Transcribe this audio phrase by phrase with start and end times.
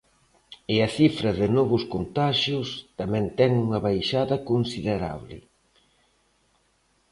[0.73, 2.69] E a cifra de novos contaxios
[2.99, 5.37] tamén ten unha baixada considerable.